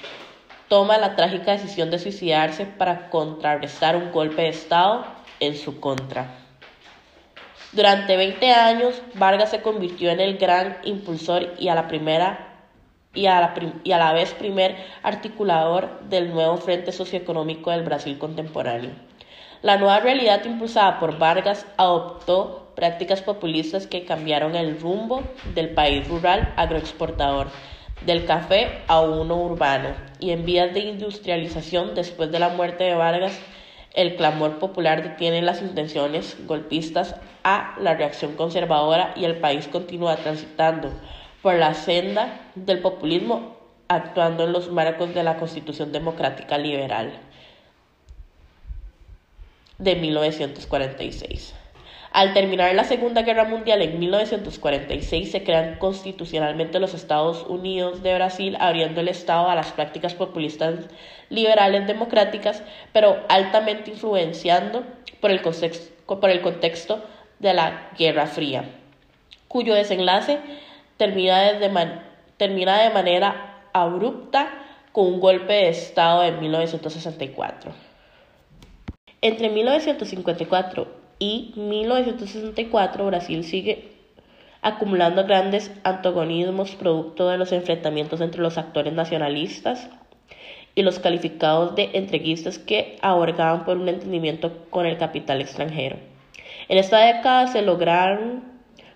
toma 0.69 0.97
la 0.97 1.15
trágica 1.15 1.51
decisión 1.51 1.89
de 1.91 1.99
suicidarse 1.99 2.65
para 2.65 3.09
contrarrestar 3.09 3.97
un 3.97 4.11
golpe 4.11 4.43
de 4.43 4.49
Estado 4.49 5.05
en 5.39 5.57
su 5.57 5.79
contra. 5.79 6.35
Durante 7.71 8.15
20 8.15 8.51
años, 8.51 9.01
Vargas 9.15 9.51
se 9.51 9.61
convirtió 9.61 10.09
en 10.09 10.19
el 10.19 10.38
gran 10.38 10.77
impulsor 10.83 11.53
y 11.59 11.67
a 11.67 11.75
la 11.75 11.88
primera 11.88 12.45
y 13.13 13.25
a, 13.25 13.39
la 13.41 13.53
y 13.83 13.91
a 13.91 13.97
la 13.97 14.13
vez 14.13 14.33
primer 14.33 14.75
articulador 15.01 15.99
del 16.09 16.31
nuevo 16.31 16.57
frente 16.57 16.91
socioeconómico 16.91 17.71
del 17.71 17.83
Brasil 17.83 18.17
contemporáneo. 18.17 18.91
La 19.61 19.77
nueva 19.77 19.99
realidad 19.99 20.45
impulsada 20.45 20.99
por 20.99 21.17
Vargas 21.17 21.65
adoptó 21.77 22.71
prácticas 22.75 23.21
populistas 23.21 23.88
que 23.88 24.05
cambiaron 24.05 24.55
el 24.55 24.79
rumbo 24.79 25.23
del 25.53 25.71
país 25.71 26.07
rural 26.07 26.53
agroexportador, 26.55 27.47
del 28.01 28.25
café 28.25 28.81
a 28.87 29.01
uno 29.01 29.35
urbano, 29.35 29.89
y 30.19 30.31
en 30.31 30.45
vías 30.45 30.73
de 30.73 30.81
industrialización 30.81 31.95
después 31.95 32.31
de 32.31 32.39
la 32.39 32.49
muerte 32.49 32.83
de 32.83 32.95
Vargas, 32.95 33.39
el 33.93 34.15
clamor 34.15 34.59
popular 34.59 35.03
detiene 35.03 35.41
las 35.41 35.61
intenciones 35.61 36.37
golpistas 36.45 37.15
a 37.43 37.75
la 37.79 37.95
reacción 37.95 38.35
conservadora 38.35 39.13
y 39.15 39.25
el 39.25 39.37
país 39.37 39.67
continúa 39.67 40.17
transitando 40.17 40.91
por 41.41 41.55
la 41.55 41.73
senda 41.73 42.39
del 42.55 42.79
populismo 42.79 43.57
actuando 43.87 44.43
en 44.43 44.53
los 44.53 44.71
marcos 44.71 45.13
de 45.13 45.23
la 45.23 45.37
Constitución 45.37 45.91
Democrática 45.91 46.57
Liberal 46.57 47.11
de 49.79 49.95
1946. 49.95 51.55
Al 52.11 52.33
terminar 52.33 52.73
la 52.73 52.85
Segunda 52.85 53.21
Guerra 53.21 53.45
Mundial 53.45 53.83
en 53.83 53.99
1946 53.99 55.31
se 55.31 55.43
crean 55.43 55.77
constitucionalmente 55.77 56.79
los 56.79 56.95
Estados 56.95 57.45
Unidos 57.47 58.01
de 58.01 58.15
Brasil, 58.15 58.57
abriendo 58.59 59.01
el 59.01 59.09
Estado 59.09 59.47
a 59.47 59.53
las 59.53 59.71
prácticas 59.71 60.15
populistas 60.15 60.87
liberales 61.29 61.85
democráticas, 61.85 62.63
pero 62.93 63.19
altamente 63.29 63.91
influenciando 63.91 64.83
por 65.21 65.29
el, 65.29 65.41
contexto 66.41 67.03
de 67.37 67.53
la 67.53 67.91
Guerra 67.95 68.25
Fría, 68.25 68.63
cuyo 69.47 69.75
desenlace 69.75 70.39
termina, 70.97 71.59
termina 72.37 72.81
de 72.81 72.89
manera 72.89 73.61
abrupta 73.71 74.49
con 74.93 75.05
un 75.05 75.19
golpe 75.19 75.53
de 75.53 75.69
Estado 75.69 76.23
en 76.23 76.39
1964. 76.39 77.71
Entre 79.21 79.49
1954 79.49 80.98
y 81.19 81.53
1964 81.55 83.05
Brasil 83.05 83.43
sigue 83.43 83.91
acumulando 84.61 85.25
grandes 85.25 85.71
antagonismos 85.83 86.75
producto 86.75 87.29
de 87.29 87.38
los 87.38 87.51
enfrentamientos 87.51 88.21
entre 88.21 88.41
los 88.41 88.57
actores 88.57 88.93
nacionalistas 88.93 89.89
y 90.75 90.81
los 90.81 90.99
calificados 90.99 91.75
de 91.75 91.91
entreguistas 91.93 92.57
que 92.57 92.97
ahorgaban 93.01 93.65
por 93.65 93.77
un 93.77 93.89
entendimiento 93.89 94.65
con 94.69 94.85
el 94.85 94.97
capital 94.97 95.41
extranjero. 95.41 95.97
En 96.67 96.77
esta 96.77 96.99
década 96.99 97.47
se 97.47 97.61
lograron 97.61 98.43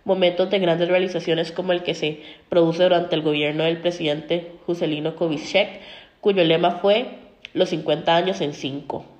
momentos 0.06 0.50
de 0.50 0.60
grandes 0.60 0.90
realizaciones 0.90 1.52
como 1.52 1.72
el 1.72 1.84
que 1.84 1.94
se 1.94 2.22
produce 2.50 2.84
durante 2.84 3.16
el 3.16 3.22
gobierno 3.22 3.64
del 3.64 3.80
presidente 3.80 4.52
Juscelino 4.66 5.16
Kubitschek, 5.16 5.80
cuyo 6.22 6.44
lema 6.44 6.72
fue 6.72 7.08
los 7.54 7.70
50 7.70 8.16
años 8.16 8.42
en 8.42 8.54
5. 8.54 9.13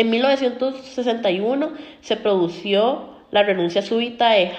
En 0.00 0.08
1961 0.08 1.72
se 2.00 2.16
produjo 2.16 3.18
la 3.30 3.42
renuncia 3.42 3.82
súbita 3.82 4.30
de 4.30 4.50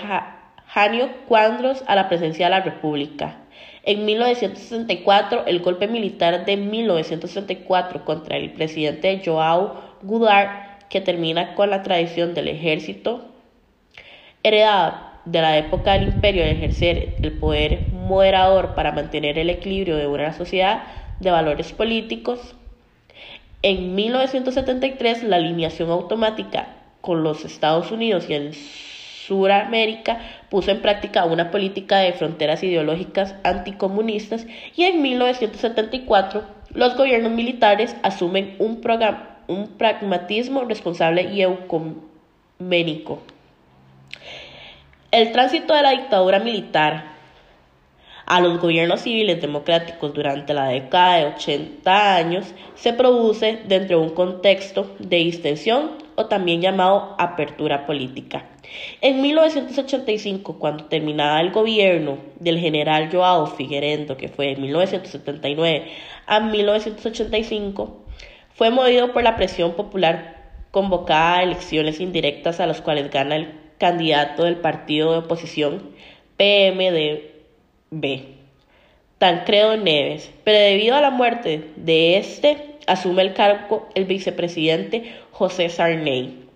Janio 0.67 1.09
Cuadros 1.27 1.83
a 1.87 1.95
la 1.95 2.09
presidencia 2.09 2.45
de 2.45 2.51
la 2.51 2.59
República. 2.59 3.37
En 3.81 4.05
1964, 4.05 5.47
el 5.47 5.61
golpe 5.61 5.87
militar 5.87 6.45
de 6.45 6.57
1964 6.57 8.05
contra 8.05 8.37
el 8.37 8.51
presidente 8.51 9.19
Joao 9.25 9.81
Goulart, 10.03 10.87
que 10.89 11.01
termina 11.01 11.55
con 11.55 11.71
la 11.71 11.81
tradición 11.81 12.35
del 12.35 12.47
ejército 12.47 13.25
heredada 14.43 15.21
de 15.25 15.41
la 15.41 15.57
época 15.57 15.93
del 15.93 16.09
imperio 16.09 16.43
de 16.43 16.51
ejercer 16.51 17.15
el 17.23 17.31
poder 17.39 17.87
moderador 17.91 18.75
para 18.75 18.91
mantener 18.91 19.39
el 19.39 19.49
equilibrio 19.49 19.97
de 19.97 20.05
una 20.05 20.33
sociedad 20.33 20.83
de 21.19 21.31
valores 21.31 21.73
políticos. 21.73 22.55
En 23.63 23.93
1973, 23.93 25.23
la 25.23 25.35
alineación 25.35 25.91
automática 25.91 26.69
con 26.99 27.23
los 27.23 27.45
Estados 27.45 27.91
Unidos 27.91 28.25
y 28.27 28.33
en 28.33 28.53
Suramérica 28.53 30.19
puso 30.49 30.71
en 30.71 30.81
práctica 30.81 31.25
una 31.25 31.51
política 31.51 31.99
de 31.99 32.13
fronteras 32.13 32.63
ideológicas 32.63 33.35
anticomunistas 33.43 34.47
y 34.75 34.83
en 34.83 35.01
1974 35.01 36.43
los 36.73 36.95
gobiernos 36.97 37.31
militares 37.31 37.95
asumen 38.01 38.55
un, 38.59 38.81
un 39.47 39.67
pragmatismo 39.77 40.63
responsable 40.65 41.31
y 41.33 41.43
ecuménico. 41.43 43.21
El 45.11 45.31
tránsito 45.31 45.75
de 45.75 45.83
la 45.83 45.91
dictadura 45.91 46.39
militar 46.39 47.11
a 48.31 48.39
los 48.39 48.61
gobiernos 48.61 49.01
civiles 49.01 49.41
democráticos 49.41 50.13
durante 50.13 50.53
la 50.53 50.67
década 50.67 51.17
de 51.17 51.25
80 51.35 52.15
años 52.15 52.45
se 52.75 52.93
produce 52.93 53.59
dentro 53.67 53.99
de 53.99 54.05
un 54.05 54.11
contexto 54.11 54.95
de 54.99 55.17
distensión 55.17 55.97
o 56.15 56.27
también 56.27 56.61
llamado 56.61 57.13
apertura 57.19 57.85
política. 57.85 58.45
En 59.01 59.21
1985, 59.21 60.59
cuando 60.59 60.85
terminaba 60.85 61.41
el 61.41 61.51
gobierno 61.51 62.19
del 62.39 62.57
general 62.57 63.09
Joao 63.11 63.47
Figueiredo, 63.47 64.15
que 64.15 64.29
fue 64.29 64.47
de 64.47 64.55
1979 64.55 65.91
a 66.25 66.39
1985, 66.39 68.05
fue 68.53 68.69
movido 68.69 69.11
por 69.11 69.23
la 69.23 69.35
presión 69.35 69.73
popular 69.73 70.53
convocada 70.71 71.39
a 71.39 71.43
elecciones 71.43 71.99
indirectas 71.99 72.61
a 72.61 72.65
las 72.65 72.79
cuales 72.79 73.11
gana 73.11 73.35
el 73.35 73.51
candidato 73.77 74.45
del 74.45 74.55
partido 74.55 75.11
de 75.11 75.17
oposición 75.17 75.89
PMDB, 77.91 78.23
Tancredo 79.17 79.75
Neves, 79.75 80.31
pero 80.45 80.57
debido 80.57 80.95
a 80.95 81.01
la 81.01 81.09
muerte 81.09 81.71
de 81.75 82.17
este, 82.17 82.77
asume 82.87 83.21
el 83.21 83.33
cargo 83.33 83.89
el 83.95 84.05
vicepresidente 84.05 85.13
José 85.31 85.67
Sarney. 85.67 86.47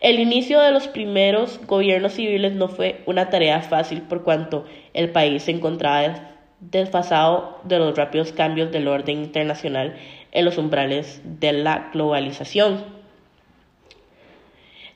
El 0.00 0.20
inicio 0.20 0.60
de 0.60 0.70
los 0.70 0.86
primeros 0.86 1.60
gobiernos 1.66 2.12
civiles 2.12 2.52
no 2.52 2.68
fue 2.68 3.02
una 3.06 3.28
tarea 3.28 3.60
fácil 3.60 4.02
por 4.02 4.22
cuanto 4.22 4.66
el 4.94 5.10
país 5.10 5.42
se 5.42 5.50
encontraba 5.50 6.30
desfasado 6.60 7.58
de 7.64 7.78
los 7.78 7.96
rápidos 7.96 8.30
cambios 8.30 8.70
del 8.70 8.86
orden 8.86 9.18
internacional 9.18 9.96
en 10.30 10.44
los 10.44 10.58
umbrales 10.58 11.20
de 11.24 11.52
la 11.52 11.90
globalización 11.92 12.98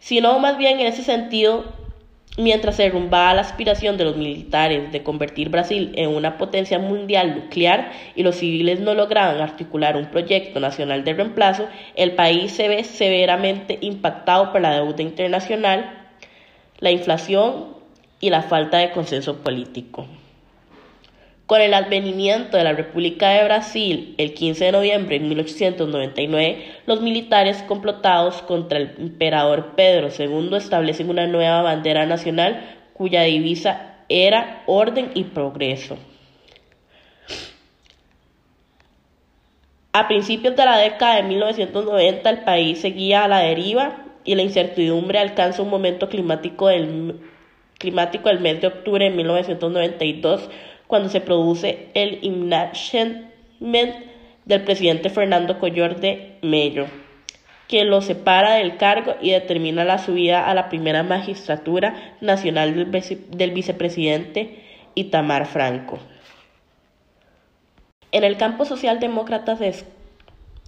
sino 0.03 0.37
más 0.41 0.59
bien 0.59 0.81
en 0.81 0.89
ese 0.89 1.05
sentido, 1.05 1.65
mientras 2.39 2.77
se 2.77 2.85
derrumbaba 2.85 3.35
la 3.35 3.43
aspiración 3.43 3.97
de 3.97 4.05
los 4.05 4.17
militares 4.17 4.91
de 4.91 5.03
convertir 5.03 5.51
Brasil 5.51 5.93
en 5.97 6.11
una 6.11 6.39
potencia 6.39 6.79
mundial 6.79 7.35
nuclear 7.35 7.93
y 8.15 8.23
los 8.23 8.37
civiles 8.37 8.81
no 8.81 8.95
lograban 8.95 9.41
articular 9.41 9.97
un 9.97 10.07
proyecto 10.07 10.61
nacional 10.61 11.05
de 11.05 11.15
reemplazo, 11.15 11.69
el 11.95 12.13
país 12.13 12.53
se 12.53 12.69
ve 12.69 12.85
severamente 12.85 13.79
impactado 13.81 14.53
por 14.53 14.61
la 14.61 14.75
deuda 14.75 15.03
internacional, 15.03 16.09
la 16.79 16.91
inflación 16.91 17.77
y 18.21 18.31
la 18.31 18.43
falta 18.43 18.79
de 18.79 18.93
consenso 18.93 19.39
político. 19.39 20.07
Con 21.47 21.61
el 21.61 21.75
advenimiento 21.75 22.57
de 22.57 22.65
la 22.65 22.73
República 22.73 23.31
de 23.31 23.45
Brasil 23.45 24.15
el 24.17 24.33
15 24.33 24.67
de 24.67 24.73
noviembre 24.73 25.19
de 25.19 25.27
1899, 25.27 26.65
los 26.87 27.01
militares 27.01 27.63
complotados 27.67 28.43
contra 28.43 28.79
el 28.79 28.95
emperador 28.99 29.75
Pedro 29.75 30.09
II 30.17 30.57
establecen 30.57 31.11
una 31.11 31.27
nueva 31.27 31.63
bandera 31.63 32.07
nacional 32.07 32.79
cuya 32.95 33.23
divisa 33.23 33.97
era 34.09 34.63
orden 34.67 35.11
y 35.15 35.25
progreso. 35.25 35.99
A 39.93 40.09
principios 40.09 40.57
de 40.57 40.65
la 40.65 40.79
década 40.79 41.17
de 41.17 41.25
1990 41.25 42.31
el 42.31 42.45
país 42.45 42.81
seguía 42.81 43.25
a 43.25 43.29
la 43.29 43.41
deriva 43.41 44.05
y 44.25 44.37
la 44.37 44.43
incertidumbre 44.43 45.19
alcanza 45.19 45.61
un 45.61 45.69
momento 45.69 46.09
climático 46.09 46.69
del, 46.69 47.21
climático 47.83 48.31
el 48.31 48.41
mes 48.41 48.61
de 48.61 48.69
octubre 48.69 49.05
de 49.05 49.11
1992 49.11 50.49
cuando 50.93 51.09
se 51.09 51.23
produce 51.23 51.89
el 51.95 52.19
impeachment 52.21 54.05
del 54.45 54.63
presidente 54.63 55.09
Fernando 55.09 55.59
Collor 55.59 56.01
de 56.01 56.37
Mello, 56.43 56.85
que 57.67 57.87
lo 57.87 58.03
separa 58.03 58.57
del 58.57 58.77
cargo 58.77 59.15
y 59.23 59.31
determina 59.31 59.85
la 59.85 59.97
subida 59.97 60.51
a 60.51 60.55
la 60.55 60.69
primera 60.69 61.03
magistratura 61.03 61.95
nacional 62.21 62.93
del, 62.93 63.51
vicepresidente 63.53 64.63
Itamar 64.95 65.47
Franco. 65.47 65.99
En 68.11 68.23
el 68.23 68.37
campo 68.37 68.67
socialdemócrata 68.67 69.57
se, 69.57 69.87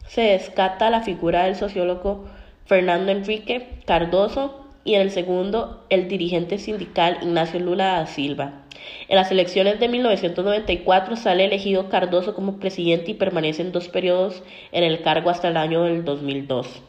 se 0.07 0.23
descata 0.23 0.89
la 0.89 1.03
figura 1.03 1.45
del 1.45 1.55
sociólogo 1.55 2.25
Fernando 2.65 3.13
Enrique 3.13 3.69
Cardoso 3.85 4.64
y 4.85 4.95
en 4.95 5.01
el 5.01 5.11
segundo 5.11 5.85
el 5.89 6.09
dirigente 6.09 6.59
sindical 6.59 7.19
Ignacio 7.23 7.59
Lula 7.59 7.87
da 7.87 8.07
Silva. 8.07 8.65
En 9.09 9.17
las 9.17 9.31
elecciones 9.31 9.81
de 9.81 9.89
1994 9.89 11.17
sale 11.17 11.47
elegido 11.47 11.89
Cardoso 11.89 12.35
como 12.35 12.59
presidente 12.59 13.13
y 13.13 13.15
permanece 13.15 13.63
en 13.63 13.73
dos 13.73 13.89
periodos 13.89 14.43
en 14.73 14.85
el 14.85 15.01
cargo 15.03 15.31
hasta 15.31 15.49
el 15.49 15.57
año 15.57 15.85
del 15.85 16.05
2002. 16.05 16.83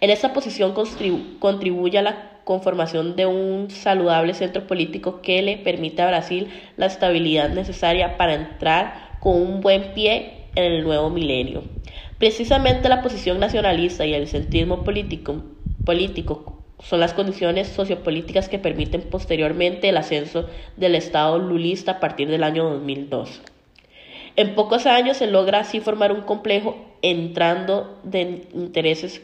En 0.00 0.10
esta 0.10 0.32
posición 0.32 0.74
contribuye 1.38 1.98
a 1.98 2.02
la 2.02 2.40
conformación 2.44 3.16
de 3.16 3.26
un 3.26 3.70
saludable 3.70 4.32
centro 4.32 4.66
político 4.66 5.20
que 5.20 5.42
le 5.42 5.58
permite 5.58 6.00
a 6.00 6.06
Brasil 6.06 6.48
la 6.76 6.86
estabilidad 6.86 7.50
necesaria 7.50 8.16
para 8.16 8.34
entrar 8.34 9.18
con 9.20 9.34
un 9.34 9.60
buen 9.60 9.92
pie 9.92 10.46
en 10.54 10.64
el 10.64 10.84
nuevo 10.84 11.10
milenio. 11.10 11.64
Precisamente 12.16 12.88
la 12.88 13.02
posición 13.02 13.38
nacionalista 13.38 14.06
y 14.06 14.14
el 14.14 14.26
centrismo 14.26 14.82
político, 14.84 15.42
político 15.84 16.58
son 16.82 17.00
las 17.00 17.14
condiciones 17.14 17.68
sociopolíticas 17.68 18.48
que 18.48 18.58
permiten 18.58 19.02
posteriormente 19.02 19.88
el 19.88 19.96
ascenso 19.96 20.48
del 20.76 20.94
Estado 20.94 21.38
lulista 21.38 21.92
a 21.92 22.00
partir 22.00 22.28
del 22.28 22.44
año 22.44 22.70
2002. 22.70 23.42
En 24.36 24.54
pocos 24.54 24.86
años 24.86 25.16
se 25.16 25.26
logra 25.26 25.60
así 25.60 25.80
formar 25.80 26.12
un 26.12 26.22
complejo 26.22 26.76
entrando 27.02 27.98
de 28.04 28.46
intereses 28.54 29.20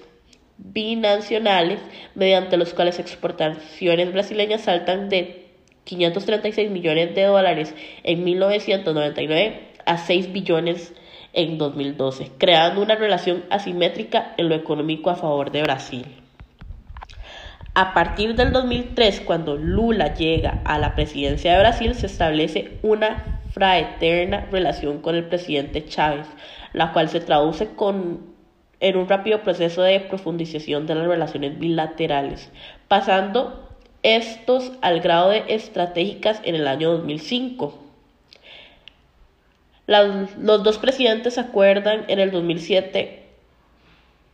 binacionales 0.59 1.81
mediante 2.15 2.57
los 2.57 2.75
cuales 2.75 2.99
exportaciones 2.99 4.13
brasileñas 4.13 4.63
saltan 4.63 5.09
de 5.09 5.47
536 5.85 6.71
millones 6.71 7.15
de 7.15 7.25
dólares 7.25 7.75
en 8.03 8.25
1999 8.25 9.69
a 9.87 9.99
6 9.99 10.33
billones 10.33 10.93
en 11.33 11.59
2012, 11.59 12.31
creando 12.39 12.81
una 12.83 12.95
relación 12.95 13.45
asimétrica 13.51 14.35
en 14.37 14.49
lo 14.49 14.55
económico 14.55 15.11
a 15.11 15.17
favor 15.17 15.51
de 15.51 15.63
Brasil. 15.63 16.24
A 17.77 17.93
partir 17.93 18.37
del 18.37 18.53
2003, 18.53 19.23
cuando 19.23 19.57
Lula 19.57 20.15
llega 20.15 20.61
a 20.65 20.79
la 20.79 20.95
presidencia 20.95 21.53
de 21.53 21.59
Brasil, 21.59 21.97
se 21.97 22.07
establece 22.07 22.79
una 22.83 23.41
fraterna 23.51 24.47
relación 24.53 25.01
con 25.01 25.17
el 25.17 25.25
presidente 25.25 25.85
Chávez, 25.85 26.29
la 26.73 26.93
cual 26.93 27.09
se 27.09 27.19
traduce 27.19 27.75
con, 27.75 28.21
en 28.79 28.97
un 28.97 29.09
rápido 29.09 29.43
proceso 29.43 29.83
de 29.83 29.99
profundización 29.99 30.87
de 30.87 30.95
las 30.95 31.09
relaciones 31.09 31.59
bilaterales, 31.59 32.53
pasando 32.87 33.69
estos 34.05 34.71
al 34.81 35.01
grado 35.01 35.31
de 35.31 35.43
estratégicas 35.49 36.41
en 36.45 36.55
el 36.55 36.69
año 36.69 36.93
2005. 36.93 37.77
los 39.89 40.63
dos 40.63 40.79
presidentes 40.79 41.39
acuerdan 41.39 42.05
en 42.07 42.21
el 42.21 42.31
2007 42.31 43.24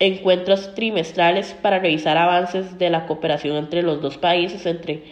encuentros 0.01 0.75
trimestrales 0.75 1.55
para 1.63 1.79
revisar 1.79 2.17
avances 2.17 2.79
de 2.79 2.91
la 2.91 3.07
cooperación 3.07 3.57
entre 3.57 3.83
los 3.83 4.01
dos 4.01 4.17
países. 4.19 4.67
Entre 4.67 5.05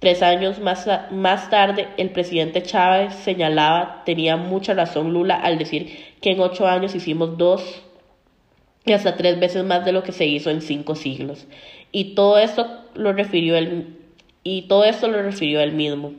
tres 0.00 0.22
años 0.22 0.58
más, 0.58 0.86
más 1.12 1.48
tarde, 1.48 1.88
el 1.96 2.10
presidente 2.10 2.62
Chávez 2.62 3.14
señalaba, 3.14 4.02
tenía 4.04 4.36
mucha 4.36 4.74
razón 4.74 5.12
Lula 5.12 5.36
al 5.36 5.58
decir 5.58 5.96
que 6.20 6.32
en 6.32 6.40
ocho 6.40 6.66
años 6.66 6.94
hicimos 6.94 7.38
dos 7.38 7.82
y 8.84 8.92
hasta 8.92 9.16
tres 9.16 9.38
veces 9.40 9.64
más 9.64 9.84
de 9.84 9.92
lo 9.92 10.02
que 10.02 10.12
se 10.12 10.26
hizo 10.26 10.50
en 10.50 10.60
cinco 10.60 10.96
siglos. 10.96 11.46
Y 11.92 12.14
todo 12.14 12.38
esto 12.38 12.66
lo 12.94 13.12
refirió 13.12 13.56
él, 13.56 13.96
y 14.42 14.62
todo 14.62 14.84
esto 14.84 15.08
lo 15.08 15.22
refirió 15.22 15.60
él 15.60 15.72
mismo, 15.72 16.12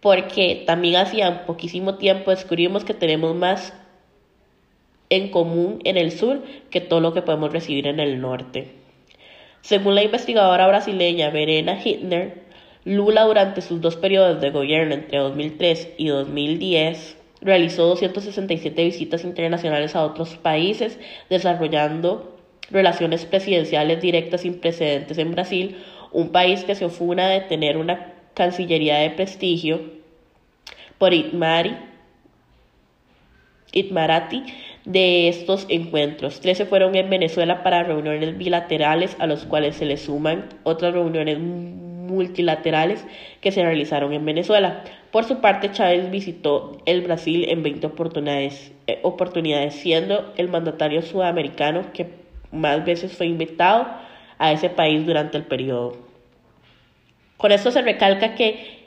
porque 0.00 0.64
también 0.66 0.96
hacía 0.96 1.46
poquísimo 1.46 1.96
tiempo 1.96 2.30
descubrimos 2.30 2.84
que 2.84 2.94
tenemos 2.94 3.34
más 3.34 3.72
en 5.16 5.28
común 5.28 5.80
en 5.84 5.96
el 5.96 6.10
sur 6.12 6.42
que 6.70 6.80
todo 6.80 7.00
lo 7.00 7.12
que 7.12 7.22
podemos 7.22 7.52
recibir 7.52 7.86
en 7.86 8.00
el 8.00 8.20
norte. 8.20 8.68
Según 9.60 9.94
la 9.94 10.04
investigadora 10.04 10.66
brasileña 10.66 11.30
Verena 11.30 11.80
Hittner, 11.82 12.44
Lula 12.84 13.22
durante 13.22 13.62
sus 13.62 13.80
dos 13.80 13.96
periodos 13.96 14.42
de 14.42 14.50
gobierno 14.50 14.94
entre 14.94 15.18
2003 15.18 15.94
y 15.96 16.08
2010 16.08 17.16
realizó 17.40 17.86
267 17.86 18.84
visitas 18.84 19.24
internacionales 19.24 19.96
a 19.96 20.04
otros 20.04 20.36
países, 20.36 20.98
desarrollando 21.30 22.36
relaciones 22.70 23.24
presidenciales 23.24 24.00
directas 24.00 24.42
sin 24.42 24.60
precedentes 24.60 25.16
en 25.18 25.30
Brasil, 25.30 25.76
un 26.12 26.30
país 26.30 26.64
que 26.64 26.74
se 26.74 26.84
ofuna 26.84 27.28
de 27.28 27.40
tener 27.40 27.76
una 27.76 28.12
cancillería 28.34 28.98
de 28.98 29.10
prestigio 29.10 29.80
por 30.98 31.14
Itmari, 31.14 31.76
Itmarati 33.72 34.44
de 34.84 35.28
estos 35.28 35.66
encuentros. 35.68 36.40
Trece 36.40 36.66
fueron 36.66 36.94
en 36.94 37.08
Venezuela 37.08 37.62
para 37.62 37.82
reuniones 37.82 38.36
bilaterales, 38.36 39.16
a 39.18 39.26
los 39.26 39.44
cuales 39.44 39.76
se 39.76 39.86
le 39.86 39.96
suman 39.96 40.48
otras 40.62 40.92
reuniones 40.92 41.38
multilaterales 41.38 43.04
que 43.40 43.50
se 43.50 43.62
realizaron 43.62 44.12
en 44.12 44.24
Venezuela. 44.24 44.84
Por 45.10 45.24
su 45.24 45.40
parte, 45.40 45.70
Chávez 45.72 46.10
visitó 46.10 46.78
el 46.84 47.02
Brasil 47.02 47.46
en 47.48 47.62
20 47.62 47.86
oportunidades, 47.86 48.72
eh, 48.86 48.98
oportunidades, 49.02 49.74
siendo 49.74 50.32
el 50.36 50.48
mandatario 50.48 51.02
sudamericano 51.02 51.92
que 51.92 52.08
más 52.52 52.84
veces 52.84 53.16
fue 53.16 53.26
invitado 53.26 53.86
a 54.38 54.52
ese 54.52 54.68
país 54.68 55.06
durante 55.06 55.38
el 55.38 55.44
periodo. 55.44 55.96
Con 57.36 57.52
esto 57.52 57.70
se 57.70 57.82
recalca 57.82 58.34
que 58.34 58.84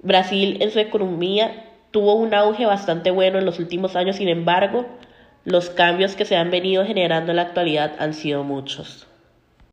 Brasil 0.00 0.58
en 0.60 0.70
su 0.70 0.78
economía 0.78 1.71
tuvo 1.92 2.14
un 2.14 2.34
auge 2.34 2.66
bastante 2.66 3.10
bueno 3.12 3.38
en 3.38 3.44
los 3.44 3.60
últimos 3.60 3.94
años, 3.94 4.16
sin 4.16 4.28
embargo, 4.28 4.86
los 5.44 5.70
cambios 5.70 6.16
que 6.16 6.24
se 6.24 6.36
han 6.36 6.50
venido 6.50 6.84
generando 6.84 7.30
en 7.30 7.36
la 7.36 7.42
actualidad 7.42 7.92
han 8.00 8.14
sido 8.14 8.42
muchos. 8.42 9.06